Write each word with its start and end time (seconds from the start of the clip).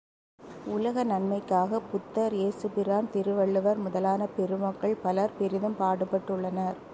உலக 0.65 1.03
நன்மைக்காகப் 1.03 1.91
புத்தர், 1.91 2.33
ஏசு 2.35 2.69
பிரான், 2.69 3.11
திருவள்ளுவர் 3.11 3.77
முதலான 3.77 4.27
பெருமக்கள் 4.37 4.97
பலர் 5.03 5.37
பெரிதும் 5.37 5.79
பாடுபட்டுள்ளனர். 5.79 6.81